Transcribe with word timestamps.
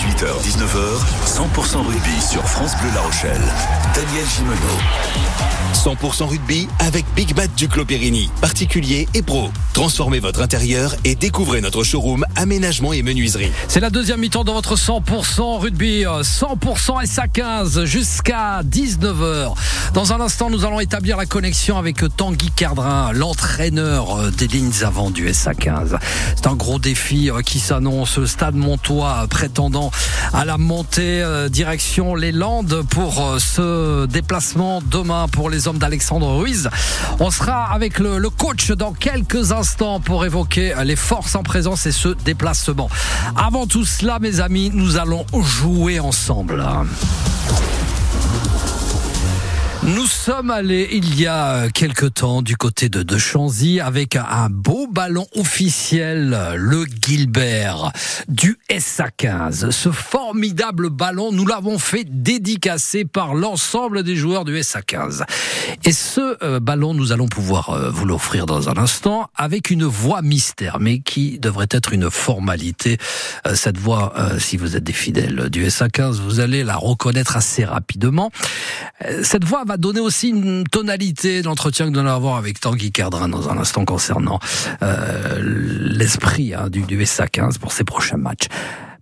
18h-19h, 0.00 0.96
100% 1.26 1.86
rugby 1.86 2.22
sur 2.22 2.42
France 2.48 2.72
Bleu 2.80 2.88
La 2.94 3.02
Rochelle. 3.02 3.42
Daniel 3.94 4.24
Gimeno. 4.34 4.56
100% 5.74 6.24
rugby 6.24 6.68
avec 6.78 7.04
Big 7.14 7.34
Bat 7.34 7.48
du 7.56 7.68
Clopérini, 7.68 8.30
particulier 8.40 9.08
et 9.14 9.22
pro. 9.22 9.50
Transformez 9.72 10.18
votre 10.18 10.42
intérieur 10.42 10.94
et 11.04 11.14
découvrez 11.14 11.60
notre 11.60 11.84
showroom 11.84 12.24
aménagement 12.36 12.92
et 12.92 13.02
menuiserie. 13.02 13.52
C'est 13.68 13.80
la 13.80 13.90
deuxième 13.90 14.20
mi-temps 14.20 14.44
de 14.44 14.50
votre 14.50 14.74
100% 14.74 15.58
rugby, 15.58 16.04
100% 16.04 17.04
SA15 17.04 17.84
jusqu'à 17.84 18.62
19h. 18.62 19.54
Dans 19.94 20.12
un 20.12 20.20
instant, 20.20 20.50
nous 20.50 20.64
allons 20.64 20.80
établir 20.80 21.16
la 21.16 21.26
connexion 21.26 21.78
avec 21.78 22.02
Tanguy 22.16 22.50
Cardrin, 22.50 23.12
l'entraîneur 23.12 24.30
des 24.32 24.48
lignes 24.48 24.72
avant 24.82 25.10
du 25.10 25.28
SA15. 25.30 25.98
C'est 26.36 26.46
un 26.46 26.56
gros 26.56 26.78
défi 26.78 27.30
qui 27.44 27.60
s'annonce. 27.60 28.24
Stade 28.24 28.56
Montois 28.56 29.26
prétendant 29.30 29.89
à 30.32 30.44
la 30.44 30.58
montée 30.58 31.22
euh, 31.22 31.48
direction 31.48 32.14
les 32.14 32.32
Landes 32.32 32.82
pour 32.90 33.24
euh, 33.24 33.38
ce 33.38 34.06
déplacement 34.06 34.82
demain 34.82 35.26
pour 35.28 35.50
les 35.50 35.68
hommes 35.68 35.78
d'Alexandre 35.78 36.36
Ruiz. 36.36 36.68
On 37.18 37.30
sera 37.30 37.72
avec 37.72 37.98
le, 37.98 38.18
le, 38.18 38.30
coach 38.30 38.70
dans 38.70 38.92
quelques 38.92 39.52
instants 39.52 40.00
pour 40.00 40.24
évoquer 40.24 40.74
les 40.84 40.96
forces 40.96 41.34
en 41.34 41.42
présence 41.42 41.86
et 41.86 41.92
ce 41.92 42.08
déplacement. 42.08 42.88
Avant 43.36 43.66
tout 43.66 43.84
cela, 43.84 44.18
mes 44.18 44.40
amis, 44.40 44.70
nous 44.72 44.96
allons 44.96 45.26
jouer 45.42 46.00
ensemble. 46.00 46.64
Nous 49.94 50.06
sommes 50.06 50.50
allés 50.50 50.88
il 50.92 51.18
y 51.18 51.26
a 51.26 51.68
quelque 51.68 52.06
temps 52.06 52.42
du 52.42 52.56
côté 52.56 52.88
de, 52.88 53.02
de 53.02 53.18
Chanzy 53.18 53.80
avec 53.80 54.14
un 54.14 54.48
beau 54.48 54.86
ballon 54.86 55.26
officiel, 55.34 56.38
le 56.54 56.84
Gilbert 57.04 57.90
du 58.28 58.56
SA15. 58.70 59.72
Ce 59.72 59.90
formidable 59.90 60.90
ballon, 60.90 61.32
nous 61.32 61.44
l'avons 61.44 61.78
fait 61.78 62.04
dédicacer 62.04 63.04
par 63.04 63.34
l'ensemble 63.34 64.04
des 64.04 64.14
joueurs 64.14 64.44
du 64.44 64.56
SA15. 64.60 65.24
Et 65.84 65.92
ce 65.92 66.36
euh, 66.44 66.60
ballon, 66.60 66.94
nous 66.94 67.10
allons 67.10 67.26
pouvoir 67.26 67.70
euh, 67.70 67.90
vous 67.90 68.04
l'offrir 68.04 68.46
dans 68.46 68.68
un 68.68 68.76
instant 68.76 69.28
avec 69.34 69.70
une 69.70 69.84
voix 69.84 70.22
mystère, 70.22 70.78
mais 70.78 71.00
qui 71.00 71.40
devrait 71.40 71.68
être 71.70 71.92
une 71.92 72.10
formalité. 72.10 72.98
Euh, 73.46 73.56
cette 73.56 73.78
voix, 73.78 74.14
si 74.38 74.56
vous 74.56 74.76
êtes 74.76 74.84
des 74.84 74.92
fidèles 74.92 75.50
du 75.50 75.66
SA15, 75.66 76.20
vous 76.20 76.38
allez 76.38 76.62
la 76.62 76.76
reconnaître 76.76 77.36
assez 77.36 77.64
rapidement. 77.64 78.30
Cette 79.22 79.44
voix 79.44 79.64
va 79.64 79.76
donner 79.80 80.00
aussi 80.00 80.28
une 80.28 80.64
tonalité 80.64 81.42
d'entretien 81.42 81.86
que 81.86 81.90
nous 81.90 82.00
allons 82.00 82.14
avoir 82.14 82.36
avec 82.36 82.60
Tanguy 82.60 82.92
Cardrin 82.92 83.28
dans 83.28 83.48
un 83.48 83.58
instant 83.58 83.84
concernant 83.84 84.38
euh, 84.82 85.40
l'esprit 85.42 86.54
hein, 86.54 86.68
du, 86.68 86.82
du 86.82 87.02
SA15 87.02 87.58
pour 87.58 87.72
ses 87.72 87.84
prochains 87.84 88.18
matchs 88.18 88.48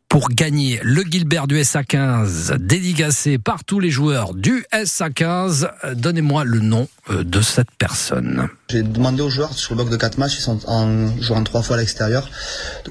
pour 0.09 0.31
gagner 0.31 0.81
le 0.83 1.03
Gilbert 1.03 1.47
du 1.47 1.61
SA15 1.61 2.56
dédicacé 2.56 3.39
par 3.39 3.64
tous 3.64 3.78
les 3.78 3.91
joueurs 3.91 4.34
du 4.34 4.64
SA15. 4.73 5.69
Donnez-moi 5.95 6.45
le 6.45 6.61
nom 6.61 6.89
euh, 7.11 7.25
de 7.25 7.41
cette 7.41 7.70
personne. 7.78 8.48
J'ai 8.70 8.83
demandé 8.83 9.23
aux 9.23 9.31
joueurs 9.31 9.53
sur 9.53 9.75
le 9.75 9.83
bloc 9.83 9.91
de 9.91 9.97
4 9.97 10.19
matchs, 10.19 10.39
ils 10.39 10.42
sont 10.42 10.61
en 10.67 11.17
jouant 11.20 11.42
trois 11.45 11.62
fois 11.62 11.77
à 11.77 11.79
l'extérieur, 11.79 12.29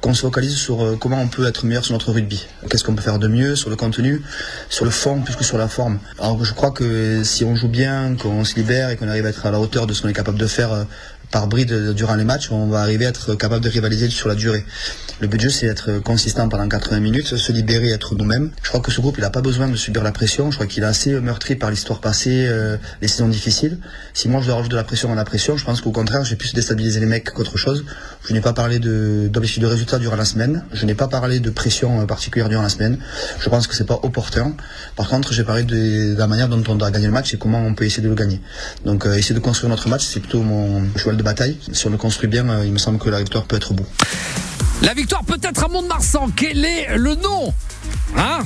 qu'on 0.01 0.13
se 0.13 0.21
focalise 0.21 0.55
sur 0.55 0.83
euh, 0.83 0.95
comment 0.99 1.19
on 1.21 1.27
peut 1.27 1.45
être 1.47 1.65
meilleur 1.65 1.83
sur 1.83 1.93
notre 1.93 2.11
rugby. 2.11 2.45
Qu'est-ce 2.69 2.83
qu'on 2.83 2.95
peut 2.95 3.01
faire 3.01 3.19
de 3.19 3.27
mieux 3.27 3.55
sur 3.55 3.69
le 3.69 3.75
contenu, 3.75 4.21
sur 4.69 4.85
le 4.85 4.91
fond 4.91 5.21
plus 5.21 5.35
que 5.35 5.43
sur 5.43 5.57
la 5.57 5.67
forme. 5.67 5.99
Alors 6.19 6.43
je 6.43 6.53
crois 6.53 6.71
que 6.71 7.23
si 7.23 7.43
on 7.43 7.55
joue 7.55 7.69
bien, 7.69 8.15
qu'on 8.15 8.43
se 8.43 8.55
libère 8.55 8.89
et 8.89 8.97
qu'on 8.97 9.07
arrive 9.07 9.25
à 9.25 9.29
être 9.29 9.45
à 9.45 9.51
la 9.51 9.59
hauteur 9.59 9.87
de 9.87 9.93
ce 9.93 10.01
qu'on 10.01 10.09
est 10.09 10.13
capable 10.13 10.37
de 10.37 10.47
faire 10.47 10.71
euh, 10.71 10.83
par 11.31 11.47
bride 11.47 11.93
durant 11.93 12.15
les 12.15 12.23
matchs, 12.23 12.51
on 12.51 12.67
va 12.67 12.79
arriver 12.79 13.05
à 13.05 13.09
être 13.09 13.35
capable 13.35 13.63
de 13.63 13.69
rivaliser 13.69 14.09
sur 14.09 14.29
la 14.29 14.35
durée. 14.35 14.65
Le 15.19 15.27
but 15.27 15.39
du 15.39 15.45
jeu, 15.45 15.49
c'est 15.49 15.65
être 15.65 15.99
consistant 15.99 16.47
pendant 16.47 16.67
80 16.67 16.99
minutes, 16.99 17.37
se 17.37 17.51
libérer, 17.51 17.89
être 17.89 18.15
nous-mêmes. 18.15 18.51
Je 18.61 18.69
crois 18.69 18.81
que 18.81 18.91
ce 18.91 19.01
groupe, 19.01 19.15
il 19.17 19.21
n'a 19.21 19.31
pas 19.31 19.41
besoin 19.41 19.67
de 19.67 19.75
subir 19.75 20.03
la 20.03 20.11
pression. 20.11 20.51
Je 20.51 20.57
crois 20.57 20.67
qu'il 20.67 20.83
est 20.83 20.87
assez 20.87 21.19
meurtri 21.19 21.55
par 21.55 21.71
l'histoire 21.71 22.01
passée, 22.01 22.45
euh, 22.47 22.77
les 23.01 23.07
saisons 23.07 23.27
difficiles. 23.27 23.79
Si 24.13 24.29
moi, 24.29 24.41
je 24.41 24.45
dois 24.45 24.55
rajouter 24.55 24.73
de 24.73 24.77
la 24.77 24.83
pression 24.83 25.11
à 25.11 25.15
la 25.15 25.25
pression, 25.25 25.57
je 25.57 25.65
pense 25.65 25.81
qu'au 25.81 25.91
contraire, 25.91 26.23
j'ai 26.23 26.35
plus 26.35 26.53
déstabiliser 26.53 26.99
les 26.99 27.07
mecs 27.07 27.31
qu'autre 27.31 27.57
chose. 27.57 27.83
Je 28.27 28.33
n'ai 28.33 28.41
pas 28.41 28.53
parlé 28.53 28.79
d'objectifs 28.79 29.59
de, 29.59 29.65
de 29.65 29.71
résultats 29.71 29.97
durant 29.97 30.15
la 30.15 30.25
semaine. 30.25 30.63
Je 30.71 30.85
n'ai 30.85 30.95
pas 30.95 31.07
parlé 31.07 31.39
de 31.39 31.49
pression 31.49 32.05
particulière 32.05 32.47
durant 32.47 32.63
la 32.63 32.69
semaine. 32.69 32.99
Je 33.39 33.49
pense 33.49 33.67
que 33.67 33.75
c'est 33.75 33.87
pas 33.87 33.99
opportun. 34.03 34.55
Par 34.95 35.09
contre, 35.09 35.33
j'ai 35.33 35.43
parlé 35.43 35.63
de, 35.63 36.15
la 36.15 36.27
manière 36.27 36.47
dont 36.47 36.63
on 36.67 36.75
doit 36.75 36.91
gagner 36.91 37.07
le 37.07 37.11
match 37.11 37.33
et 37.33 37.37
comment 37.37 37.59
on 37.59 37.73
peut 37.73 37.85
essayer 37.85 38.03
de 38.03 38.09
le 38.09 38.15
gagner. 38.15 38.39
Donc, 38.85 39.05
euh, 39.05 39.15
essayer 39.15 39.35
de 39.35 39.39
construire 39.39 39.69
notre 39.69 39.89
match, 39.89 40.05
c'est 40.05 40.19
plutôt 40.19 40.41
mon 40.41 40.83
cheval 40.95 41.16
de 41.17 41.23
bataille. 41.23 41.57
Si 41.73 41.85
on 41.87 41.89
le 41.89 41.97
construit 41.97 42.29
bien, 42.29 42.47
euh, 42.49 42.65
il 42.65 42.71
me 42.71 42.77
semble 42.77 42.99
que 42.99 43.09
la 43.09 43.19
victoire 43.19 43.45
peut 43.45 43.55
être 43.57 43.71
au. 43.71 43.75
La 44.81 44.93
victoire 44.93 45.23
peut-être 45.23 45.65
à 45.65 45.67
Mont-de-Marsan. 45.67 46.29
Quel 46.35 46.63
est 46.63 46.95
le 46.95 47.15
nom 47.15 47.53
Hein? 48.15 48.39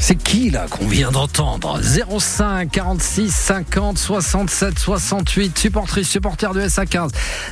C'est 0.00 0.16
qui 0.16 0.50
là 0.50 0.66
qu'on 0.68 0.86
vient 0.86 1.10
d'entendre? 1.10 1.80
05 1.82 2.70
46 2.70 3.30
50 3.30 3.98
67 3.98 4.78
68 4.78 5.58
supportrice 5.58 6.08
supporter 6.08 6.52
de 6.52 6.62
SA15 6.62 7.10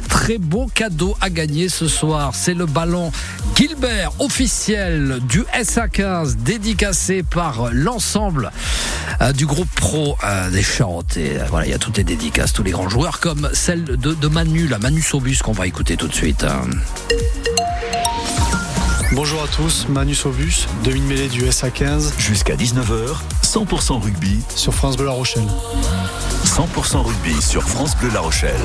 très 0.08 0.38
beau 0.38 0.69
cadeau 0.75 1.16
à 1.20 1.31
gagner 1.31 1.69
ce 1.69 1.88
soir. 1.88 2.32
C'est 2.34 2.54
le 2.54 2.66
ballon 2.66 3.12
Gilbert 3.54 4.12
officiel 4.19 5.20
du 5.28 5.42
SA15 5.54 6.36
dédicacé 6.36 7.22
par 7.22 7.70
l'ensemble 7.72 8.50
euh, 9.20 9.32
du 9.32 9.47
groupe 9.47 9.69
pro 9.76 10.16
euh, 10.25 10.50
des 10.50 10.62
Charentes 10.62 11.16
et 11.16 11.38
euh, 11.38 11.44
voilà 11.48 11.66
il 11.66 11.70
y 11.70 11.75
a 11.75 11.78
toutes 11.78 11.98
les 11.98 12.04
dédicaces 12.04 12.52
tous 12.52 12.62
les 12.62 12.70
grands 12.70 12.88
joueurs 12.88 13.20
comme 13.20 13.48
celle 13.52 13.84
de, 13.84 13.97
de 13.97 14.28
Manu 14.28 14.66
la 14.69 14.78
Manu 14.78 15.02
Sobus 15.02 15.38
qu'on 15.42 15.52
va 15.52 15.66
écouter 15.66 15.97
tout 15.97 16.08
de 16.08 16.14
suite 16.14 16.44
hein. 16.44 16.62
Bonjour 19.15 19.43
à 19.43 19.47
tous, 19.47 19.89
Manu 19.91 20.15
Sobus, 20.15 20.67
demi-mêlée 20.84 21.28
du 21.28 21.43
SA15. 21.43 22.19
Jusqu'à 22.19 22.56
19h, 22.56 23.15
100% 23.45 24.00
rugby 24.00 24.41
sur 24.56 24.73
France 24.73 24.97
Bleu 24.97 25.05
La 25.05 25.12
Rochelle. 25.12 25.47
100% 26.47 27.03
rugby 27.03 27.43
sur 27.43 27.62
France 27.62 27.95
Bleu 27.99 28.09
La 28.15 28.21
Rochelle. 28.21 28.56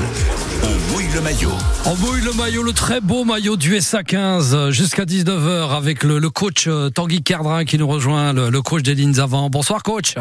On 0.62 0.92
mouille 0.92 1.08
le 1.14 1.20
maillot. 1.20 1.52
On 1.84 1.94
mouille 1.96 2.22
le 2.22 2.32
maillot, 2.32 2.62
le 2.62 2.72
très 2.72 3.02
beau 3.02 3.24
maillot 3.24 3.58
du 3.58 3.76
SA15 3.76 4.70
jusqu'à 4.70 5.04
19h 5.04 5.76
avec 5.76 6.02
le, 6.02 6.18
le, 6.18 6.30
coach 6.30 6.66
Tanguy 6.94 7.22
Cardrin 7.22 7.66
qui 7.66 7.76
nous 7.76 7.86
rejoint, 7.86 8.32
le, 8.32 8.48
le 8.48 8.62
coach 8.62 8.82
des 8.82 8.94
lignes 8.94 9.20
avant. 9.20 9.50
Bonsoir 9.50 9.82
coach. 9.82 10.14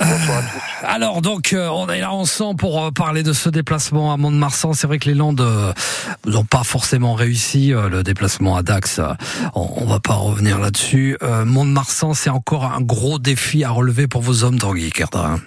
Alors 0.82 1.22
donc 1.22 1.52
euh, 1.52 1.68
on 1.68 1.88
est 1.88 2.00
là 2.00 2.12
ensemble 2.12 2.58
pour 2.58 2.84
euh, 2.84 2.90
parler 2.90 3.22
de 3.22 3.32
ce 3.32 3.48
déplacement 3.48 4.12
à 4.12 4.16
Mont-de-Marsan. 4.16 4.72
C'est 4.72 4.86
vrai 4.86 4.98
que 4.98 5.08
les 5.08 5.14
Landes 5.14 5.40
euh, 5.40 5.72
n'ont 6.26 6.44
pas 6.44 6.62
forcément 6.64 7.14
réussi 7.14 7.72
le 7.72 8.02
déplacement 8.02 8.56
à 8.56 8.62
Dax. 8.62 9.00
On, 9.54 9.84
va 9.86 10.00
pas 10.00 10.14
revenir 10.14 10.58
là-dessus. 10.58 11.16
Mont-de-Marsan, 11.22 12.14
c'est 12.14 12.30
encore 12.30 12.64
un 12.64 12.80
gros 12.80 13.18
défi 13.18 13.64
à 13.64 13.70
relever 13.70 14.06
pour 14.06 14.22
vos 14.22 14.44
hommes 14.44 14.58
d'Anguille 14.58 14.92
Cardin. 14.92 15.38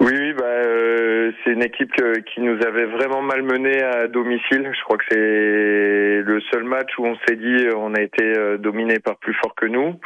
Oui, 0.00 0.12
oui, 0.12 0.32
bah, 0.36 0.44
euh, 0.44 1.32
c'est 1.43 1.43
une 1.54 1.62
équipe 1.62 1.92
qui 2.26 2.40
nous 2.40 2.58
avait 2.66 2.86
vraiment 2.86 3.22
malmené 3.22 3.82
à 3.82 4.08
domicile. 4.08 4.70
Je 4.76 4.82
crois 4.82 4.98
que 4.98 5.04
c'est 5.10 6.22
le 6.22 6.40
seul 6.52 6.64
match 6.64 6.90
où 6.98 7.06
on 7.06 7.16
s'est 7.26 7.36
dit 7.36 7.68
on 7.76 7.94
a 7.94 8.00
été 8.00 8.32
dominé 8.58 8.98
par 8.98 9.16
plus 9.16 9.34
fort 9.34 9.54
que 9.54 9.66
nous. 9.66 9.98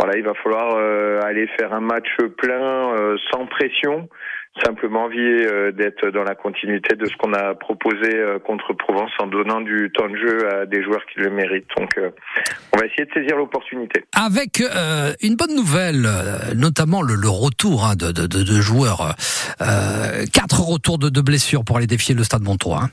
Voilà, 0.00 0.16
il 0.16 0.24
va 0.24 0.32
falloir 0.32 0.76
euh, 0.76 1.20
aller 1.24 1.46
faire 1.58 1.74
un 1.74 1.80
match 1.80 2.08
plein, 2.38 2.94
euh, 2.94 3.18
sans 3.30 3.44
pression, 3.44 4.08
simplement 4.64 5.04
envie 5.04 5.18
euh, 5.18 5.72
d'être 5.72 6.10
dans 6.10 6.22
la 6.22 6.34
continuité 6.34 6.96
de 6.96 7.06
ce 7.06 7.16
qu'on 7.16 7.32
a 7.32 7.54
proposé 7.54 8.10
contre 8.44 8.72
Provence 8.72 9.10
en 9.18 9.26
donnant 9.26 9.60
du 9.60 9.90
temps 9.94 10.08
de 10.08 10.16
jeu 10.16 10.48
à 10.54 10.66
des 10.66 10.82
joueurs 10.82 11.04
qui 11.12 11.20
le 11.20 11.30
méritent. 11.30 11.68
Donc, 11.76 11.98
on 12.72 12.78
va 12.78 12.86
essayer 12.86 13.04
de 13.04 13.12
saisir 13.12 13.36
l'opportunité. 13.36 14.04
Avec 14.12 14.62
une 15.22 15.36
bonne 15.36 15.54
nouvelle, 15.54 16.08
notamment 16.56 17.02
le, 17.02 17.14
retour 17.28 17.84
hein, 17.84 17.94
de, 17.96 18.60
joueurs, 18.60 19.14
quatre 20.32 20.60
retours 20.60 20.98
de, 20.98 21.08
de, 21.08 21.20
blessures 21.20 21.64
pour 21.64 21.76
aller 21.76 21.86
défier 21.86 22.14
le 22.14 22.24
Stade 22.24 22.42
Montois. 22.42 22.80
Hein. 22.84 22.90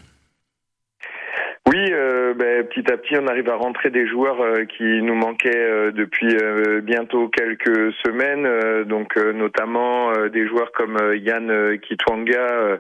Euh, 2.58 2.64
petit 2.64 2.92
à 2.92 2.98
petit, 2.98 3.16
on 3.18 3.28
arrive 3.28 3.50
à 3.50 3.56
rentrer 3.56 3.90
des 3.90 4.08
joueurs 4.08 4.42
euh, 4.42 4.66
qui 4.66 5.02
nous 5.02 5.16
manquaient 5.16 5.52
euh, 5.56 5.92
depuis 5.92 6.36
bientôt 6.84 7.30
quelques 7.30 7.94
semaines, 8.06 8.84
donc 8.84 9.16
notamment 9.16 10.12
des 10.28 10.48
joueurs 10.48 10.72
comme 10.72 10.98
Yann 11.16 11.78
Kitwanga 11.80 12.80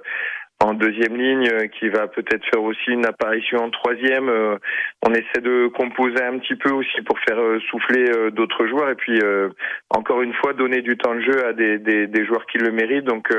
en 0.63 0.73
deuxième 0.73 1.15
ligne, 1.15 1.49
qui 1.79 1.89
va 1.89 2.07
peut-être 2.07 2.43
faire 2.45 2.63
aussi 2.63 2.91
une 2.91 3.05
apparition 3.05 3.59
en 3.59 3.69
troisième. 3.69 4.29
on 5.05 5.13
essaie 5.13 5.41
de 5.41 5.67
composer 5.67 6.23
un 6.23 6.37
petit 6.39 6.55
peu 6.55 6.71
aussi 6.71 7.01
pour 7.01 7.17
faire 7.19 7.39
souffler 7.69 8.05
d'autres 8.31 8.67
joueurs 8.67 8.89
et 8.89 8.95
puis 8.95 9.19
encore 9.89 10.21
une 10.21 10.33
fois 10.33 10.53
donner 10.53 10.81
du 10.81 10.97
temps 10.97 11.15
de 11.15 11.21
jeu 11.21 11.45
à 11.45 11.53
des, 11.53 11.79
des, 11.79 12.07
des 12.07 12.25
joueurs 12.25 12.45
qui 12.45 12.57
le 12.57 12.71
méritent. 12.71 13.05
Donc 13.05 13.29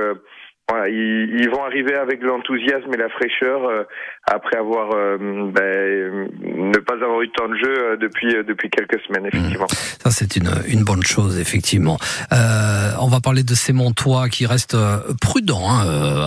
voilà, 0.68 0.88
ils, 0.90 1.48
vont 1.48 1.64
arriver 1.64 1.94
avec 1.94 2.22
l'enthousiasme 2.22 2.92
et 2.92 2.98
la 2.98 3.08
fraîcheur 3.08 3.64
euh, 3.64 3.84
après 4.24 4.58
avoir 4.58 4.90
euh, 4.92 5.16
ben, 5.18 6.28
ne 6.42 6.78
pas 6.78 6.92
avoir 6.92 7.22
eu 7.22 7.28
de 7.28 7.32
temps 7.32 7.48
de 7.48 7.54
jeu 7.54 7.74
euh, 7.78 7.96
depuis 7.96 8.34
depuis 8.46 8.68
quelques 8.68 9.00
semaines 9.06 9.24
effectivement. 9.24 9.64
Mmh. 9.64 10.02
Ça 10.02 10.10
c'est 10.10 10.36
une 10.36 10.50
une 10.68 10.84
bonne 10.84 11.02
chose 11.02 11.40
effectivement. 11.40 11.96
on 12.30 13.08
va 13.08 13.20
parler 13.20 13.44
de 13.44 13.54
ces 13.54 13.72
Montois 13.72 14.28
qui 14.28 14.44
restent 14.44 14.76
prudents 15.22 15.70
hein, 15.70 15.86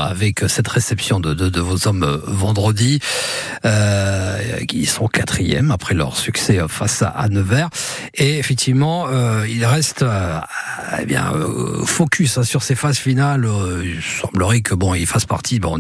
avec 0.10 0.40
cette 0.48 0.68
réception 0.68 1.20
de, 1.20 1.36
de, 1.36 1.50
de 1.50 1.60
vos 1.60 1.88
hommes 1.88 2.06
vendredi, 2.26 3.00
qui 4.68 4.86
sont 4.86 5.08
quatrième 5.08 5.70
après 5.70 5.94
leur 5.94 6.18
succès 6.18 6.60
face 6.68 7.04
à, 7.04 7.30
Nevers 7.30 7.70
et 8.16 8.40
effectivement 8.40 9.08
ils 9.48 9.66
restent 9.66 10.06
eh 11.00 11.06
bien 11.06 11.32
focus 11.86 12.40
hein, 12.40 12.44
sur 12.44 12.64
ces 12.64 12.76
phases 12.76 12.98
finales 12.98 13.46
semblerait 14.32 14.62
que 14.62 14.76
bon, 14.76 14.94
ils 14.94 15.06
fassent 15.06 15.26
partie 15.26 15.60
bon, 15.60 15.78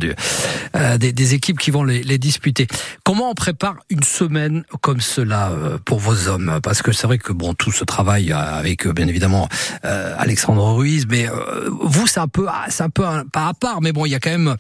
euh, 0.76 0.98
des, 0.98 1.14
des, 1.14 1.34
équipes 1.34 1.60
qui 1.60 1.72
vont 1.72 1.84
les, 1.84 2.04
les, 2.04 2.18
disputer. 2.18 2.68
Comment 3.04 3.30
on 3.30 3.34
prépare 3.34 3.76
une 3.90 4.04
semaine 4.04 4.64
comme 4.82 5.02
cela 5.02 5.52
euh, 5.52 5.78
pour 5.84 6.00
vos 6.00 6.28
hommes? 6.28 6.60
Parce 6.62 6.82
que 6.82 6.92
c'est 6.92 7.08
vrai 7.08 7.18
que 7.18 7.34
bon, 7.34 7.54
tout 7.54 7.72
ce 7.72 7.84
travail 7.84 8.32
avec 8.32 8.88
bien 8.88 9.08
évidemment 9.08 9.48
euh, 9.86 10.16
Alexandre 10.18 10.74
Ruiz, 10.74 11.06
mais 11.10 11.28
vous 11.70 12.08
c'est 12.08 12.20
un 12.20 12.28
peu, 12.28 12.48
c'est 12.70 12.84
un 12.84 12.90
peu 12.90 13.04
pas 13.32 13.48
à 13.48 13.54
part, 13.54 13.82
mais 13.82 13.92
bon, 13.92 14.06
il 14.06 14.10
y 14.10 14.16
a 14.16 14.20
quand 14.20 14.32
même 14.32 14.56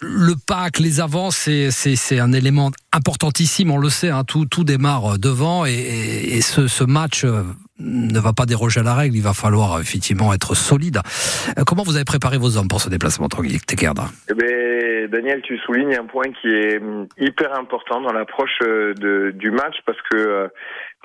le 0.00 0.34
pack, 0.34 0.78
les 0.78 1.00
avances, 1.00 1.36
c'est 1.36 1.70
c'est 1.70 2.20
un 2.20 2.32
élément 2.32 2.70
importantissime, 2.92 3.70
on 3.70 3.78
le 3.78 3.90
sait, 3.90 4.10
hein, 4.10 4.24
tout 4.24 4.46
tout 4.46 4.64
démarre 4.64 5.18
devant 5.18 5.64
et, 5.66 5.72
et 5.72 6.42
ce, 6.42 6.68
ce 6.68 6.84
match 6.84 7.24
ne 7.80 8.20
va 8.20 8.32
pas 8.32 8.46
déroger 8.46 8.80
à 8.80 8.82
la 8.82 8.94
règle, 8.94 9.16
il 9.16 9.22
va 9.22 9.34
falloir 9.34 9.80
effectivement 9.80 10.32
être 10.32 10.54
solide. 10.54 10.98
Euh, 11.58 11.62
comment 11.66 11.82
vous 11.82 11.96
avez 11.96 12.04
préparé 12.04 12.38
vos 12.38 12.56
hommes 12.56 12.68
pour 12.68 12.80
ce 12.80 12.90
déplacement, 12.90 13.28
Tanguy 13.28 13.58
Tekerda 13.60 14.04
eh 14.30 14.34
ben, 14.34 15.10
Daniel, 15.10 15.42
tu 15.42 15.58
soulignes 15.58 15.96
un 15.96 16.04
point 16.04 16.30
qui 16.40 16.48
est 16.48 16.78
hum, 16.78 17.06
hyper 17.18 17.58
important 17.58 18.00
dans 18.00 18.12
l'approche 18.12 18.58
euh, 18.62 19.32
du 19.32 19.50
match 19.50 19.76
parce 19.86 19.98
que 20.10 20.16
euh, 20.16 20.48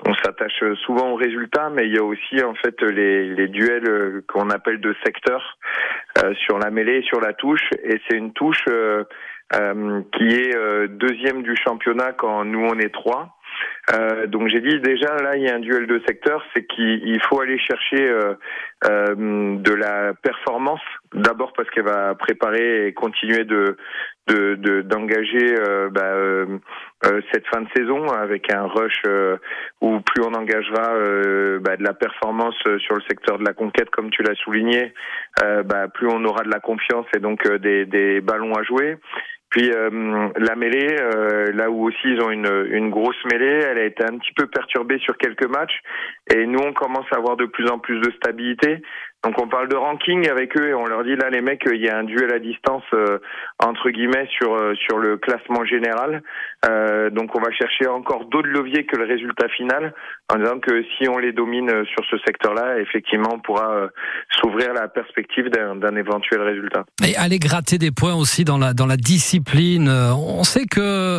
on 0.04 0.14
s'attache 0.14 0.62
souvent 0.84 1.12
aux 1.12 1.16
résultats, 1.16 1.70
mais 1.70 1.86
il 1.86 1.94
y 1.94 1.98
a 1.98 2.04
aussi 2.04 2.42
en 2.44 2.54
fait 2.54 2.82
les, 2.82 3.34
les 3.34 3.48
duels 3.48 4.22
qu'on 4.28 4.50
appelle 4.50 4.78
de 4.78 4.94
secteur 5.02 5.56
sur 6.44 6.58
la 6.58 6.70
mêlée 6.70 6.98
et 6.98 7.02
sur 7.02 7.18
la 7.18 7.32
touche, 7.32 7.66
et 7.82 7.98
c'est 8.06 8.16
une 8.18 8.34
touche 8.34 8.62
qui 9.52 10.26
est 10.26 10.88
deuxième 10.88 11.42
du 11.42 11.56
championnat 11.56 12.12
quand 12.12 12.44
nous 12.44 12.60
on 12.60 12.78
est 12.78 12.92
trois. 12.92 13.35
Euh, 13.94 14.26
donc 14.26 14.48
j'ai 14.48 14.60
dit 14.60 14.80
déjà 14.80 15.14
là 15.22 15.36
il 15.36 15.42
y 15.42 15.48
a 15.48 15.54
un 15.54 15.60
duel 15.60 15.86
de 15.86 16.00
secteur, 16.06 16.44
c'est 16.54 16.66
qu'il 16.66 17.20
faut 17.28 17.40
aller 17.40 17.58
chercher 17.58 18.02
euh, 18.08 18.34
euh, 18.88 19.14
de 19.58 19.72
la 19.72 20.12
performance. 20.14 20.80
D'abord 21.14 21.52
parce 21.52 21.70
qu'elle 21.70 21.84
va 21.84 22.14
préparer 22.14 22.88
et 22.88 22.92
continuer 22.92 23.44
de 23.44 23.76
d'engager 24.82 25.54
bah, 25.92 26.16
cette 27.32 27.46
fin 27.46 27.60
de 27.60 27.68
saison 27.76 28.08
avec 28.08 28.52
un 28.52 28.66
rush 28.66 29.00
où 29.80 30.00
plus 30.00 30.24
on 30.24 30.34
engagera 30.34 30.94
bah, 31.60 31.76
de 31.76 31.84
la 31.84 31.94
performance 31.94 32.56
sur 32.78 32.96
le 32.96 33.02
secteur 33.08 33.38
de 33.38 33.44
la 33.44 33.52
conquête 33.52 33.88
comme 33.90 34.10
tu 34.10 34.24
l'as 34.24 34.34
souligné, 34.34 34.92
bah, 35.38 35.86
plus 35.94 36.08
on 36.08 36.24
aura 36.24 36.42
de 36.42 36.50
la 36.50 36.58
confiance 36.58 37.06
et 37.16 37.20
donc 37.20 37.48
des, 37.58 37.86
des 37.86 38.20
ballons 38.20 38.54
à 38.54 38.64
jouer. 38.64 38.96
Puis 39.50 39.70
euh, 39.70 40.28
la 40.36 40.56
mêlée, 40.56 40.96
euh, 41.00 41.52
là 41.52 41.70
où 41.70 41.86
aussi 41.86 41.96
ils 42.04 42.20
ont 42.20 42.30
une, 42.30 42.66
une 42.70 42.90
grosse 42.90 43.22
mêlée, 43.30 43.62
elle 43.70 43.78
a 43.78 43.84
été 43.84 44.04
un 44.04 44.18
petit 44.18 44.32
peu 44.34 44.46
perturbée 44.46 44.98
sur 44.98 45.16
quelques 45.16 45.46
matchs. 45.46 45.80
Et 46.34 46.46
nous, 46.46 46.58
on 46.58 46.72
commence 46.72 47.06
à 47.12 47.16
avoir 47.16 47.36
de 47.36 47.46
plus 47.46 47.68
en 47.70 47.78
plus 47.78 48.00
de 48.00 48.10
stabilité. 48.12 48.82
Donc 49.26 49.42
on 49.42 49.48
parle 49.48 49.68
de 49.68 49.74
ranking 49.74 50.30
avec 50.30 50.56
eux 50.56 50.68
et 50.68 50.74
on 50.74 50.86
leur 50.86 51.02
dit 51.02 51.16
là 51.16 51.30
les 51.30 51.40
mecs 51.40 51.64
il 51.66 51.82
y 51.82 51.88
a 51.88 51.98
un 51.98 52.04
duel 52.04 52.32
à 52.32 52.38
distance 52.38 52.84
euh, 52.94 53.18
entre 53.58 53.90
guillemets 53.90 54.28
sur 54.38 54.54
euh, 54.54 54.74
sur 54.76 54.98
le 54.98 55.16
classement 55.16 55.64
général. 55.64 56.22
Euh, 56.70 57.10
donc 57.10 57.34
on 57.34 57.40
va 57.40 57.50
chercher 57.50 57.88
encore 57.88 58.26
d'autres 58.26 58.46
leviers 58.46 58.86
que 58.86 58.94
le 58.94 59.04
résultat 59.04 59.48
final 59.48 59.94
en 60.32 60.36
disant 60.38 60.60
que 60.60 60.84
si 60.96 61.08
on 61.08 61.18
les 61.18 61.32
domine 61.32 61.68
sur 61.86 62.04
ce 62.08 62.18
secteur-là, 62.24 62.78
effectivement 62.78 63.30
on 63.32 63.40
pourra 63.40 63.88
s'ouvrir 64.40 64.72
la 64.72 64.86
perspective 64.86 65.48
d'un 65.48 65.96
éventuel 65.96 66.42
résultat. 66.42 66.84
Et 67.04 67.16
aller 67.16 67.40
gratter 67.40 67.78
des 67.78 67.90
points 67.90 68.14
aussi 68.14 68.44
dans 68.44 68.58
la 68.58 68.74
dans 68.74 68.86
la 68.86 68.96
discipline. 68.96 69.88
On 69.88 70.44
sait 70.44 70.66
que 70.66 71.18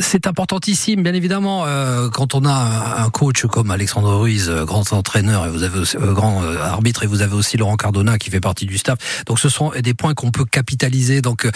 c'est 0.00 0.26
importantissime 0.26 1.04
bien 1.04 1.14
évidemment 1.14 1.64
quand 2.12 2.34
on 2.34 2.44
a 2.44 3.02
un 3.04 3.10
coach 3.10 3.46
comme 3.46 3.70
Alexandre 3.70 4.16
Ruiz, 4.16 4.50
grand 4.66 4.92
entraîneur 4.92 5.46
et 5.46 5.50
vous 5.50 5.62
avez 5.62 5.78
aussi, 5.78 5.96
grand 5.98 6.42
arbitre 6.60 7.04
et 7.04 7.11
vous 7.12 7.22
avez 7.22 7.34
aussi 7.34 7.56
Laurent 7.56 7.76
Cardona 7.76 8.18
qui 8.18 8.30
fait 8.30 8.40
partie 8.40 8.66
du 8.66 8.78
staff. 8.78 9.24
Donc 9.26 9.38
ce 9.38 9.48
sont 9.48 9.70
des 9.78 9.94
points 9.94 10.14
qu'on 10.14 10.30
peut 10.30 10.46
capitaliser, 10.46 11.20
donc 11.20 11.44
euh, 11.44 11.50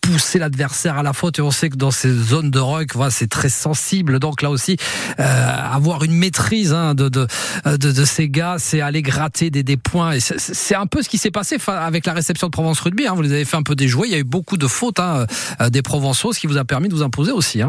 pousser 0.00 0.38
l'adversaire 0.38 0.96
à 0.96 1.02
la 1.02 1.12
faute. 1.12 1.38
Et 1.38 1.42
on 1.42 1.50
sait 1.50 1.68
que 1.68 1.76
dans 1.76 1.90
ces 1.90 2.10
zones 2.10 2.50
de 2.50 2.58
rock, 2.58 2.94
voilà, 2.94 3.10
c'est 3.10 3.28
très 3.28 3.50
sensible. 3.50 4.18
Donc 4.18 4.40
là 4.40 4.50
aussi, 4.50 4.76
euh, 5.20 5.56
avoir 5.72 6.04
une 6.04 6.14
maîtrise 6.14 6.72
hein, 6.72 6.94
de, 6.94 7.08
de, 7.08 7.26
de, 7.66 7.76
de, 7.76 8.04
ces 8.04 8.28
gars, 8.28 8.56
c'est 8.58 8.80
aller 8.80 9.02
gratter 9.02 9.50
des, 9.50 9.62
des 9.62 9.76
points. 9.76 10.12
Et 10.12 10.20
c'est 10.20 10.74
un 10.74 10.86
peu 10.86 11.02
ce 11.02 11.08
qui 11.08 11.18
s'est 11.18 11.30
passé 11.30 11.58
avec 11.66 12.06
la 12.06 12.14
réception 12.14 12.46
de 12.46 12.52
Provence 12.52 12.80
Rugby. 12.80 13.06
Hein. 13.06 13.14
Vous 13.14 13.22
les 13.22 13.32
avez 13.32 13.44
fait 13.44 13.56
un 13.56 13.62
peu 13.62 13.74
déjouer. 13.74 14.08
Il 14.08 14.12
y 14.12 14.16
a 14.16 14.20
eu 14.20 14.24
beaucoup 14.24 14.56
de 14.56 14.66
fautes 14.66 15.00
hein, 15.00 15.26
euh, 15.60 15.68
des 15.68 15.82
Provençaux, 15.82 16.32
ce 16.32 16.40
qui 16.40 16.46
vous 16.46 16.56
a 16.56 16.64
permis 16.64 16.88
de 16.88 16.94
vous 16.94 17.02
imposer 17.02 17.32
aussi. 17.32 17.60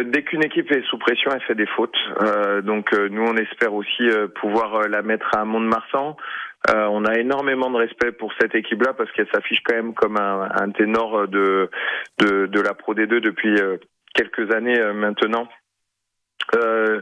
Euh, 0.00 0.04
dès 0.04 0.22
qu'une 0.22 0.44
équipe 0.44 0.70
est 0.72 0.82
sous 0.86 0.98
pression, 0.98 1.30
elle 1.32 1.42
fait 1.42 1.54
des 1.54 1.66
fautes. 1.66 1.96
Euh, 2.22 2.62
donc 2.62 2.92
euh, 2.92 3.08
nous, 3.08 3.22
on 3.22 3.36
espère 3.36 3.74
aussi 3.74 4.08
pouvoir 4.40 4.88
la 4.88 5.02
mettre 5.02 5.36
à 5.36 5.44
Mont-de-Marsan. 5.44 6.16
on 6.68 7.04
a 7.04 7.18
énormément 7.18 7.70
de 7.70 7.76
respect 7.76 8.12
pour 8.12 8.32
cette 8.40 8.54
équipe-là 8.54 8.92
parce 8.94 9.10
qu'elle 9.12 9.28
s'affiche 9.32 9.60
quand 9.64 9.76
même 9.76 9.94
comme 9.94 10.16
un, 10.16 10.48
un 10.54 10.70
ténor 10.70 11.28
de, 11.28 11.70
de, 12.18 12.46
de 12.46 12.60
la 12.60 12.74
Pro 12.74 12.94
D2 12.94 13.20
depuis 13.20 13.54
quelques 14.14 14.52
années 14.54 14.78
maintenant. 14.92 15.48
Euh, 16.56 17.00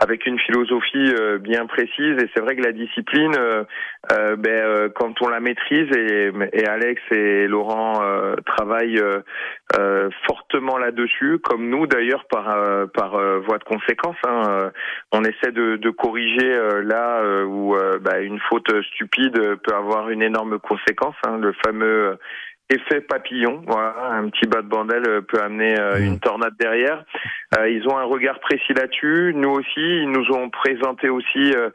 avec 0.00 0.26
une 0.26 0.38
philosophie 0.38 1.12
euh, 1.18 1.38
bien 1.38 1.66
précise. 1.66 2.16
Et 2.22 2.28
c'est 2.34 2.40
vrai 2.40 2.56
que 2.56 2.62
la 2.62 2.72
discipline 2.72 3.34
euh, 3.38 3.64
euh 4.12 4.36
ben, 4.36 4.90
quand 4.94 5.20
on 5.22 5.28
la 5.28 5.40
maîtrise 5.40 5.90
et, 5.96 6.30
et 6.52 6.66
Alex 6.66 7.00
et 7.10 7.46
Laurent 7.46 8.00
travaillent 8.46 9.02
fortement 10.26 10.78
là-dessus 10.78 11.38
comme 11.42 11.68
nous 11.68 11.86
d'ailleurs 11.86 12.24
par 12.30 12.88
par 12.94 13.10
voie 13.40 13.58
de 13.58 13.64
conséquence 13.64 14.16
hein, 14.26 14.70
on 15.12 15.24
essaie 15.24 15.52
de, 15.52 15.76
de 15.76 15.90
corriger 15.90 16.56
là 16.84 17.44
où 17.44 17.76
ben, 18.00 18.22
une 18.22 18.40
faute 18.48 18.70
stupide 18.92 19.38
peut 19.62 19.74
avoir 19.74 20.10
une 20.10 20.22
énorme 20.22 20.58
conséquence 20.58 21.16
hein, 21.26 21.38
le 21.38 21.52
fameux 21.64 22.18
effet 22.70 23.00
papillon. 23.00 23.62
Voilà, 23.66 23.94
un 24.12 24.28
petit 24.28 24.46
bas 24.46 24.62
de 24.62 24.68
bandelle 24.68 25.22
peut 25.22 25.40
amener 25.40 25.78
euh, 25.78 25.98
une 25.98 26.14
mmh. 26.14 26.20
tornade 26.20 26.54
derrière. 26.58 27.04
Euh, 27.58 27.68
ils 27.68 27.86
ont 27.88 27.96
un 27.96 28.04
regard 28.04 28.40
précis 28.40 28.74
là-dessus. 28.74 29.32
Nous 29.34 29.50
aussi, 29.50 29.76
ils 29.76 30.10
nous 30.10 30.30
ont 30.34 30.50
présenté 30.50 31.08
aussi 31.08 31.52
euh, 31.54 31.70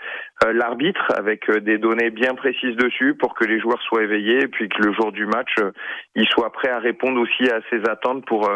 l'arbitre 0.52 1.12
avec 1.16 1.50
des 1.50 1.78
données 1.78 2.10
bien 2.10 2.36
précises 2.36 2.76
dessus 2.76 3.16
pour 3.20 3.36
que 3.36 3.46
les 3.46 3.60
joueurs 3.60 3.82
soient 3.84 4.04
éveillés 4.04 4.44
et 4.44 4.48
puis 4.48 4.70
que 4.70 4.82
le 4.82 4.94
jour 4.94 5.12
du 5.12 5.26
match, 5.26 5.56
ils 6.16 6.28
soient 6.28 6.52
prêts 6.52 6.70
à 6.70 6.80
répondre 6.80 7.20
aussi 7.22 7.50
à 7.50 7.60
ces 7.70 7.82
attentes 7.90 8.26
pour 8.26 8.50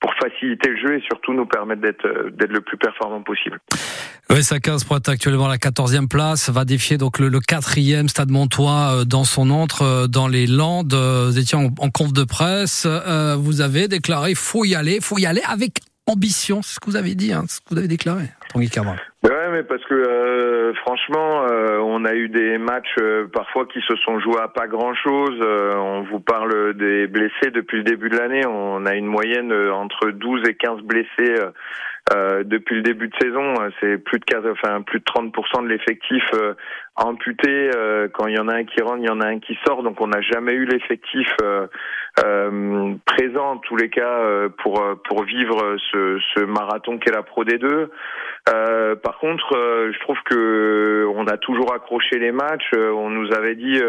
pour 0.00 0.12
faciliter 0.20 0.70
le 0.70 0.76
jeu 0.76 0.96
et 0.96 1.02
surtout 1.02 1.32
nous 1.32 1.46
permettre 1.46 1.80
d'être 1.80 2.30
d'être 2.30 2.52
le 2.52 2.60
plus 2.60 2.76
performant 2.76 3.22
possible. 3.22 3.58
Ça 4.40 4.58
15 4.58 4.84
pointe 4.84 5.08
actuellement 5.08 5.46
la 5.46 5.58
14e 5.58 6.08
place, 6.08 6.50
va 6.50 6.64
défier 6.64 6.96
donc 6.96 7.18
le, 7.18 7.30
quatrième 7.40 8.08
Stade 8.08 8.30
Montois 8.30 9.04
dans 9.06 9.24
son 9.24 9.50
entre 9.50 10.06
dans 10.08 10.26
les 10.26 10.46
Landes. 10.46 10.94
Vous 10.94 11.38
étiez 11.38 11.56
en, 11.56 11.66
en 11.78 11.90
conf 11.90 12.12
de 12.12 12.24
presse, 12.24 12.86
vous 13.36 13.60
avez 13.60 13.88
déclaré 13.88 14.34
faut 14.34 14.64
y 14.64 14.74
aller, 14.74 14.98
faut 15.00 15.18
y 15.18 15.26
aller 15.26 15.42
avec 15.48 15.78
ambition, 16.06 16.62
c'est 16.62 16.74
ce 16.74 16.80
que 16.80 16.90
vous 16.90 16.96
avez 16.96 17.14
dit, 17.14 17.32
hein, 17.32 17.44
ce 17.48 17.60
que 17.60 17.70
vous 17.70 17.78
avez 17.78 17.88
déclaré, 17.88 18.24
Tanguy 18.52 18.68
Cameron. 18.68 18.96
Ouais, 19.22 19.50
mais 19.52 19.62
parce 19.62 19.84
que 19.84 19.94
euh, 19.94 20.74
franchement, 20.84 21.46
euh, 21.48 21.78
on 21.78 22.04
a 22.04 22.12
eu 22.12 22.28
des 22.28 22.58
matchs 22.58 22.96
euh, 23.00 23.28
parfois 23.32 23.66
qui 23.66 23.80
se 23.80 23.94
sont 23.96 24.18
joués 24.18 24.40
à 24.42 24.48
pas 24.48 24.66
grand-chose. 24.66 25.38
on 25.40 26.02
vous 26.02 26.18
parle 26.18 26.74
des 26.74 27.06
blessés 27.06 27.52
depuis 27.52 27.78
le 27.78 27.84
début 27.84 28.08
de 28.08 28.16
l'année. 28.16 28.44
On 28.46 28.84
a 28.84 28.94
une 28.96 29.06
moyenne 29.06 29.52
entre 29.52 30.10
12 30.10 30.42
et 30.48 30.54
15 30.54 30.80
blessés 30.82 31.36
depuis 32.44 32.76
le 32.76 32.82
début 32.82 33.08
de 33.08 33.14
saison. 33.20 33.54
C'est 33.80 33.96
plus 33.98 34.18
de 34.18 34.24
15, 34.24 34.44
enfin 34.50 34.82
plus 34.82 34.98
de 34.98 35.04
30% 35.04 35.62
de 35.62 35.68
l'effectif 35.68 36.24
amputé. 36.96 37.70
quand 38.12 38.26
il 38.26 38.34
y 38.34 38.40
en 38.40 38.48
a 38.48 38.56
un 38.56 38.64
qui 38.64 38.82
rentre, 38.82 38.98
il 38.98 39.06
y 39.06 39.10
en 39.10 39.20
a 39.20 39.28
un 39.28 39.38
qui 39.38 39.56
sort. 39.64 39.84
Donc 39.84 40.00
on 40.00 40.08
n'a 40.08 40.20
jamais 40.20 40.52
eu 40.52 40.64
l'effectif 40.64 41.28
présent, 43.06 43.52
en 43.52 43.56
tous 43.58 43.76
les 43.76 43.88
cas, 43.88 44.48
pour 44.58 44.82
pour 45.08 45.22
vivre 45.24 45.76
ce, 45.92 46.18
ce 46.34 46.40
marathon 46.44 46.98
qu'est 46.98 47.12
la 47.12 47.22
Pro 47.22 47.44
D2. 47.44 47.88
Euh, 48.48 48.96
par 48.96 49.18
contre, 49.18 49.56
euh, 49.56 49.92
je 49.92 49.98
trouve 50.00 50.18
que 50.24 51.06
on 51.14 51.26
a 51.28 51.36
toujours 51.36 51.72
accroché 51.72 52.18
les 52.18 52.32
matchs. 52.32 52.70
Euh, 52.74 52.90
on 52.90 53.08
nous 53.08 53.32
avait 53.32 53.54
dit 53.54 53.80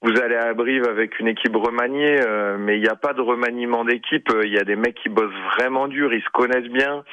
vous 0.00 0.20
allez 0.20 0.36
à 0.36 0.54
Brive 0.54 0.88
avec 0.88 1.18
une 1.20 1.28
équipe 1.28 1.54
remaniée, 1.54 2.18
mais 2.58 2.76
il 2.76 2.82
n'y 2.82 2.88
a 2.88 2.96
pas 2.96 3.12
de 3.12 3.20
remaniement 3.20 3.84
d'équipe. 3.84 4.28
Il 4.44 4.52
y 4.52 4.58
a 4.58 4.64
des 4.64 4.76
mecs 4.76 4.96
qui 4.96 5.08
bossent 5.08 5.34
vraiment 5.56 5.88
dur, 5.88 6.12
ils 6.12 6.22
se 6.22 6.30
connaissent 6.30 6.70
bien. 6.70 7.04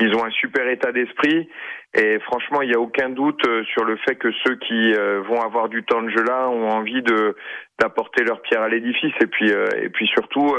ils 0.00 0.14
ont 0.14 0.24
un 0.24 0.30
super 0.30 0.68
état 0.68 0.90
d'esprit. 0.90 1.48
Et 1.94 2.18
franchement, 2.20 2.62
il 2.62 2.70
n'y 2.70 2.74
a 2.74 2.80
aucun 2.80 3.10
doute 3.10 3.46
euh, 3.46 3.64
sur 3.64 3.84
le 3.84 3.96
fait 3.96 4.14
que 4.16 4.32
ceux 4.44 4.56
qui 4.56 4.94
euh, 4.94 5.20
vont 5.28 5.42
avoir 5.42 5.68
du 5.68 5.84
temps 5.84 6.02
de 6.02 6.08
jeu 6.08 6.22
là 6.24 6.48
ont 6.48 6.70
envie 6.70 7.02
de 7.02 7.36
d'apporter 7.78 8.24
leur 8.24 8.40
pierre 8.40 8.62
à 8.62 8.68
l'édifice. 8.68 9.12
Et 9.20 9.26
puis 9.26 9.52
euh, 9.52 9.66
et 9.82 9.90
puis 9.90 10.06
surtout, 10.06 10.56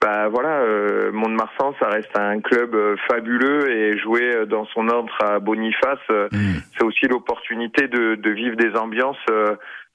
bah 0.00 0.28
voilà, 0.28 0.64
Mont-de-Marsan, 1.12 1.74
ça 1.78 1.88
reste 1.88 2.16
un 2.16 2.40
club 2.40 2.74
fabuleux 3.08 3.70
et 3.70 3.98
jouer 3.98 4.46
dans 4.46 4.64
son 4.66 4.88
ordre 4.88 5.12
à 5.22 5.38
Boniface, 5.40 5.98
mmh. 6.08 6.54
c'est 6.76 6.84
aussi 6.84 7.06
l'opportunité 7.06 7.86
de, 7.86 8.14
de 8.14 8.30
vivre 8.30 8.56
des 8.56 8.74
ambiances 8.76 9.18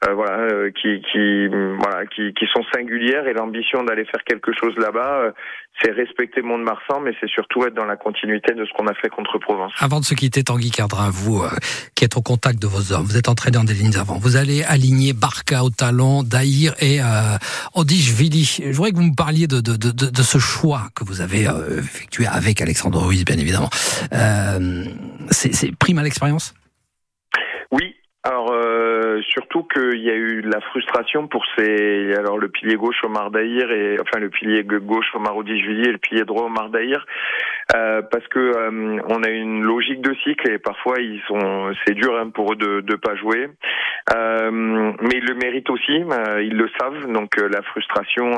euh, 0.08 0.14
voilà, 0.14 0.40
euh, 0.40 0.72
qui, 0.72 1.02
qui, 1.12 1.48
voilà, 1.48 2.06
qui, 2.06 2.34
qui, 2.34 2.46
sont 2.54 2.64
singulières 2.74 3.28
et 3.28 3.34
l'ambition 3.34 3.84
d'aller 3.84 4.04
faire 4.06 4.24
quelque 4.26 4.52
chose 4.54 4.76
là-bas, 4.78 5.22
euh, 5.24 5.32
c'est 5.82 5.92
respecter 5.92 6.42
Mont-de-Marsan, 6.42 7.00
mais 7.02 7.12
c'est 7.20 7.30
surtout 7.30 7.66
être 7.66 7.74
dans 7.74 7.86
la 7.86 7.96
continuité 7.96 8.54
de 8.54 8.66
ce 8.66 8.72
qu'on 8.74 8.88
a 8.88 8.94
fait 8.94 9.10
contre 9.10 9.40
Provence. 9.40 9.72
Avant 9.80 10.00
de 10.00 10.06
se 10.06 10.14
quitter, 10.14 10.44
Tanguy 10.44 10.70
Cardrin, 10.70 11.10
vous 11.10 11.44
qui 11.96 12.06
êtes 12.06 12.18
au 12.18 12.22
contact 12.22 12.62
de 12.62 12.68
vos 12.68 12.94
hommes, 12.94 13.06
vous 13.06 13.18
êtes 13.18 13.30
entraîné 13.30 13.58
dans 13.58 13.64
des 13.64 13.74
lignes 13.74 13.96
avant, 13.98 14.18
vous 14.18 14.36
allez 14.36 14.64
aligner 14.64 15.14
Barca 15.14 15.64
au 15.64 15.70
talon, 15.70 16.24
Daïr 16.24 16.74
et 16.80 17.00
euh, 17.02 17.38
Odishvili. 17.74 18.44
Je 18.64 18.76
voudrais 18.76 18.92
que 18.92 18.98
vous 18.98 19.04
me 19.04 19.16
parliez 19.16 19.48
de, 19.48 19.60
de, 19.60 19.76
de, 19.76 19.92
de 19.96 20.24
ce 20.24 20.38
choix 20.38 20.90
que 20.96 21.04
vous 21.04 21.22
avez 21.22 21.48
effectué 21.78 22.28
avec 22.28 22.62
Alexandre 22.62 23.00
Ruiz, 23.02 23.24
bien 23.26 23.38
évidemment. 23.38 23.70
c'est 25.32 25.76
prime 25.78 25.98
à 25.98 26.04
l'expérience? 26.04 26.54
Oui, 27.72 27.96
alors 28.24 28.52
euh, 29.16 29.22
surtout 29.30 29.64
qu'il 29.64 30.02
y 30.02 30.10
a 30.10 30.16
eu 30.16 30.42
de 30.42 30.50
la 30.50 30.62
frustration 30.62 31.28
pour 31.28 31.44
ces 31.58 32.14
alors 32.16 32.38
le 32.38 32.50
pilier 32.50 32.76
gauche 32.76 33.04
Omar 33.04 33.32
Dahir 33.32 33.72
et 33.72 33.98
enfin 34.00 34.20
le 34.20 34.30
pilier 34.30 34.64
gauche 34.64 35.08
Omar 35.14 35.36
Juillet 35.46 35.90
et 35.90 35.92
le 35.92 35.98
pilier 35.98 36.24
droit 36.24 36.46
Omar 36.46 36.70
Dahir 36.70 37.06
euh, 37.76 38.02
parce 38.02 38.28
que 38.28 38.40
euh, 38.40 39.02
on 39.10 39.24
a 39.24 39.30
une 39.30 39.64
logique 39.64 40.02
de 40.02 40.14
cycle 40.24 40.50
et 40.50 40.60
parfois 40.60 40.96
ils 41.00 41.22
sont 41.28 41.72
c'est 41.86 41.94
dur 41.94 42.18
hein, 42.18 42.30
pour 42.30 42.54
eux 42.54 42.56
de 42.56 42.82
de 42.82 42.96
pas 42.96 43.16
jouer. 43.16 43.50
Euh, 44.16 44.52
mais 44.52 45.16
ils 45.16 45.26
le 45.26 45.36
méritent 45.36 45.70
aussi 45.70 46.04
euh, 46.04 46.42
ils 46.42 46.56
le 46.56 46.70
savent. 46.80 47.12
Donc 47.12 47.38
la 47.38 47.62
frustration 47.64 48.32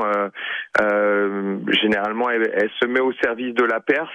généralement 1.82 2.30
elle, 2.30 2.70
se 2.80 2.86
met 2.86 3.00
au 3.00 3.12
service 3.14 3.54
de 3.54 3.64
la 3.64 3.80
perf. 3.80 4.10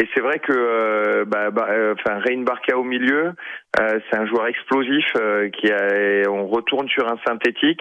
Et 0.00 0.08
c'est 0.14 0.22
vrai 0.22 0.38
que, 0.38 0.52
euh, 0.52 1.24
bah, 1.26 1.50
bah, 1.50 1.68
enfin, 1.92 2.18
Rain 2.18 2.42
Barca 2.42 2.78
au 2.78 2.84
milieu, 2.84 3.34
euh, 3.80 4.00
c'est 4.10 4.18
un 4.18 4.26
joueur 4.26 4.46
explosif 4.46 5.06
qui 5.54 5.72
a. 5.72 6.30
On 6.30 6.46
retourne 6.46 6.88
sur 6.88 7.06
un 7.10 7.18
synthétique. 7.26 7.80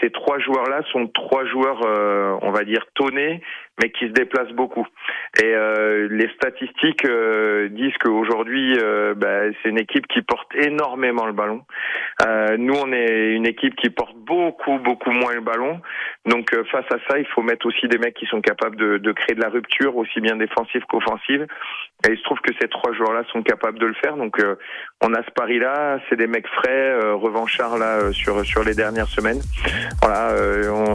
ces 0.00 0.10
trois 0.10 0.38
joueurs-là 0.38 0.82
sont 0.92 1.06
trois 1.08 1.44
joueurs, 1.46 1.80
on 2.42 2.50
va 2.50 2.64
dire, 2.64 2.84
tonnés, 2.94 3.40
mais 3.80 3.90
qui 3.90 4.06
se 4.06 4.12
déplacent 4.12 4.52
beaucoup. 4.52 4.86
Et 5.42 5.54
les 6.10 6.28
statistiques 6.34 7.06
disent 7.70 7.96
qu'aujourd'hui, 8.02 8.76
bah, 9.16 9.50
c'est 9.62 9.68
une 9.68 9.78
équipe 9.78 10.06
qui 10.08 10.22
porte 10.22 10.54
énormément 10.54 11.26
le 11.26 11.32
ballon. 11.32 11.62
nous, 12.58 12.74
on 12.74 12.92
est 12.92 13.32
une 13.32 13.46
équipe 13.46 13.76
qui 13.76 13.90
porte 13.90 14.16
beaucoup, 14.16 14.78
beaucoup 14.78 15.10
moins 15.10 15.34
le 15.34 15.40
ballon. 15.40 15.80
Donc, 16.24 16.50
face 16.70 16.86
à 16.90 16.98
ça, 17.08 17.18
il 17.18 17.26
faut 17.26 17.42
mettre 17.42 17.66
aussi 17.66 17.86
des 17.88 17.98
mecs 17.98 18.14
qui 18.14 18.26
sont 18.26 18.40
capables 18.40 18.76
de, 18.76 18.98
de 18.98 19.12
créer 19.12 19.36
de 19.36 19.42
la 19.42 19.50
rupture, 19.50 19.96
aussi 19.96 20.20
bien 20.20 20.36
défensive 20.36 20.82
qu'offensive 20.88 21.46
et 22.06 22.12
il 22.12 22.18
se 22.18 22.22
trouve 22.24 22.40
que 22.40 22.52
ces 22.60 22.68
trois 22.68 22.92
joueurs-là 22.92 23.24
sont 23.32 23.42
capables 23.42 23.78
de 23.78 23.86
le 23.86 23.94
faire. 23.94 24.16
Donc 24.16 24.38
euh, 24.40 24.56
on 25.02 25.12
a 25.12 25.22
ce 25.22 25.30
pari-là, 25.30 25.98
c'est 26.08 26.16
des 26.16 26.26
mecs 26.26 26.46
frais, 26.48 26.70
euh, 26.70 27.14
revanchards 27.16 27.76
là 27.76 27.98
euh, 27.98 28.12
sur 28.12 28.42
sur 28.46 28.64
les 28.64 28.74
dernières 28.74 29.08
semaines. 29.08 29.42
Voilà, 30.00 30.34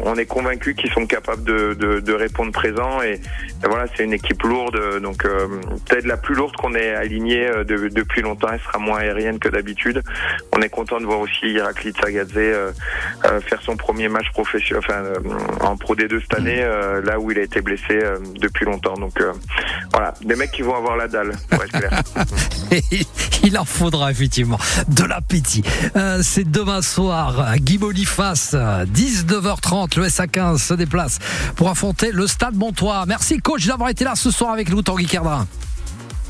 on, 0.06 0.16
est 0.16 0.26
convaincus 0.26 0.76
qu'ils 0.76 0.92
sont 0.92 1.06
capables 1.06 1.44
de, 1.44 1.74
de, 1.74 2.14
répondre 2.14 2.52
présent 2.52 3.02
et, 3.02 3.20
voilà, 3.64 3.86
c'est 3.96 4.04
une 4.04 4.14
équipe 4.14 4.42
lourde, 4.44 5.00
donc 5.02 5.24
peut-être 5.24 6.06
la 6.06 6.18
plus 6.18 6.36
lourde 6.36 6.56
qu'on 6.56 6.74
ait 6.76 6.96
alignée 6.96 7.50
depuis 7.66 8.22
longtemps. 8.22 8.50
Elle 8.52 8.60
sera 8.60 8.80
moins 8.80 9.00
aérienne 9.00 9.40
que 9.40 9.50
d'habitude. 9.50 10.02
On 10.56 10.62
est 10.62 10.70
content 10.70 11.00
de 11.00 11.06
voir 11.06 11.20
aussi 11.20 11.48
Iraklit 11.48 11.94
Sagadze 11.94 12.34
faire 12.34 13.62
son 13.62 13.76
premier 13.76 14.08
match 14.08 14.30
professionnel, 14.32 14.84
enfin 14.86 15.04
en 15.62 15.76
Pro 15.76 15.96
D2 15.96 16.22
cette 16.22 16.36
année, 16.36 16.62
là 17.04 17.20
où 17.20 17.32
il 17.32 17.40
a 17.40 17.44
été 17.44 17.62
blessé 17.62 18.00
depuis 18.40 18.66
longtemps. 18.66 18.96
Donc 18.96 19.22
voilà, 19.92 20.14
des 20.22 20.36
mecs 20.36 20.52
qui 20.52 20.62
vont 20.62 20.76
avoir 20.76 20.96
la 20.96 21.08
dalle, 21.08 21.34
pour 21.50 21.64
être 21.64 21.78
clair. 21.78 22.02
Il 23.44 23.58
en 23.58 23.66
effectivement 24.10 24.58
de 24.88 25.04
l'appétit. 25.04 25.64
Euh, 25.96 26.22
c'est 26.24 26.50
demain 26.50 26.82
soir, 26.82 27.56
Guy 27.58 27.78
Boniface, 27.78 28.54
19h30, 28.54 30.00
le 30.00 30.08
SA15 30.08 30.58
se 30.58 30.74
déplace 30.74 31.20
pour 31.56 31.70
affronter 31.70 32.12
le 32.12 32.28
Stade 32.28 32.56
Montois. 32.56 33.06
Merci 33.08 33.38
coach 33.40 33.66
d'avoir 33.66 33.90
été 33.90 34.04
là 34.04 34.14
ce 34.16 34.32
soir 34.32 34.52
avec 34.52 34.70
nous, 34.70 34.82
Tanguy 34.82 35.06
Cardin. 35.06 35.48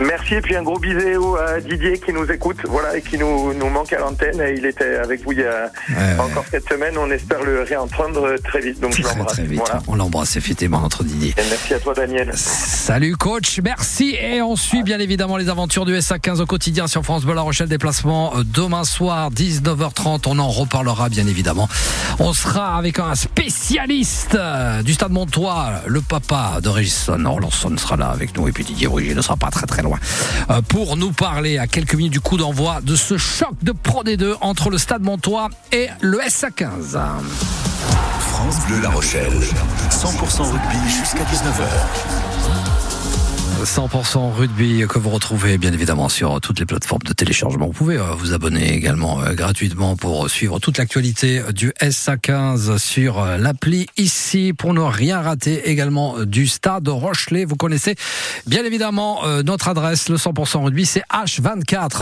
Merci 0.01 0.35
et 0.35 0.41
puis 0.41 0.55
un 0.55 0.63
gros 0.63 0.79
bisou 0.79 1.35
à 1.35 1.59
Didier 1.59 1.99
qui 1.99 2.11
nous 2.11 2.25
écoute, 2.31 2.57
voilà, 2.67 2.97
et 2.97 3.01
qui 3.01 3.17
nous, 3.17 3.53
nous 3.53 3.69
manque 3.69 3.93
à 3.93 3.99
l'antenne. 3.99 4.41
Il 4.57 4.65
était 4.65 4.95
avec 4.95 5.23
vous 5.23 5.31
il 5.33 5.39
y 5.39 5.43
a 5.43 5.71
encore 6.19 6.45
cette 6.49 6.67
semaine. 6.67 6.97
On 6.97 7.09
espère 7.11 7.43
le 7.43 7.61
réentendre 7.61 8.35
très 8.43 8.61
vite. 8.61 8.79
Donc 8.79 8.95
je 8.95 9.03
l'embrasse. 9.03 9.41
On 9.87 9.95
l'embrasse 9.95 10.35
effectivement 10.35 10.81
notre 10.81 11.03
Didier. 11.03 11.33
Et 11.37 11.43
merci 11.49 11.73
à 11.73 11.79
toi 11.79 11.93
Daniel. 11.93 12.31
Salut 12.35 13.15
coach, 13.15 13.59
merci 13.63 14.15
et 14.19 14.41
on 14.41 14.55
suit 14.55 14.83
bien 14.83 14.99
évidemment 14.99 15.37
les 15.37 15.49
aventures 15.49 15.85
du 15.85 15.93
SA15 15.93 16.41
au 16.41 16.45
quotidien 16.45 16.87
sur 16.87 17.03
France 17.03 17.23
Bleu 17.23 17.35
La 17.35 17.41
Rochelle 17.41 17.67
déplacement 17.67 18.33
euh, 18.35 18.43
demain 18.43 18.83
soir 18.83 19.29
19h30. 19.31 20.23
On 20.27 20.39
en 20.39 20.49
reparlera 20.49 21.09
bien 21.09 21.27
évidemment. 21.27 21.69
On 22.19 22.33
sera 22.33 22.77
avec 22.77 22.99
un 22.99 23.15
spécialiste 23.15 24.35
euh, 24.35 24.81
du 24.81 24.93
Stade 24.93 25.11
Montois, 25.11 25.81
le 25.85 26.01
papa 26.01 26.59
de 26.61 26.69
Régison 26.69 27.23
Orlanson 27.25 27.75
sera 27.77 27.97
là 27.97 28.09
avec 28.09 28.35
nous 28.37 28.47
et 28.47 28.51
puis 28.51 28.63
Didier 28.63 28.87
Rougier 28.87 29.13
ne 29.13 29.21
sera 29.21 29.35
pas 29.35 29.49
très 29.49 29.67
très 29.67 29.81
loin 29.81 29.90
euh, 30.49 30.61
pour 30.61 30.97
nous 30.97 31.11
parler 31.11 31.57
à 31.57 31.67
quelques 31.67 31.95
minutes 31.95 32.13
du 32.13 32.19
coup 32.19 32.37
d'envoi 32.37 32.81
de 32.81 32.95
ce 32.95 33.17
choc 33.17 33.53
de 33.61 33.71
Pro 33.71 34.03
D2 34.03 34.35
entre 34.41 34.69
le 34.69 34.77
Stade 34.77 35.01
Montois 35.01 35.49
et 35.71 35.87
le 36.01 36.19
SA15. 36.19 36.99
France 38.19 38.55
Bleu 38.67 38.81
La 38.81 38.89
Rochelle, 38.89 39.33
100% 39.89 40.43
rugby 40.43 40.89
jusqu'à 40.89 41.23
19h. 41.23 42.90
100% 43.63 44.33
rugby 44.33 44.85
que 44.89 44.97
vous 44.97 45.11
retrouvez 45.11 45.59
bien 45.59 45.71
évidemment 45.71 46.09
sur 46.09 46.41
toutes 46.41 46.59
les 46.59 46.65
plateformes 46.65 47.03
de 47.03 47.13
téléchargement. 47.13 47.67
Vous 47.67 47.73
pouvez 47.73 47.97
euh, 47.97 48.15
vous 48.17 48.33
abonner 48.33 48.73
également 48.73 49.21
euh, 49.21 49.33
gratuitement 49.33 49.95
pour 49.95 50.29
suivre 50.29 50.59
toute 50.59 50.79
l'actualité 50.79 51.43
du 51.53 51.69
SA15 51.79 52.79
sur 52.79 53.19
euh, 53.19 53.37
l'appli 53.37 53.85
ici 53.97 54.53
pour 54.57 54.73
ne 54.73 54.81
rien 54.81 55.21
rater 55.21 55.69
également 55.69 56.23
du 56.25 56.47
stade 56.47 56.87
Rochelet. 56.87 57.45
Vous 57.45 57.55
connaissez 57.55 57.95
bien 58.47 58.63
évidemment 58.63 59.21
notre 59.43 59.67
adresse, 59.67 60.09
le 60.09 60.17
100% 60.17 60.63
rugby, 60.63 60.85
c'est 60.85 61.03
H24. 61.11 61.99